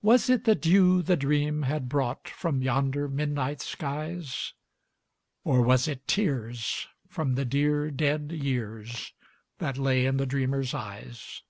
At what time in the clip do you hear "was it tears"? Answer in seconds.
5.60-6.86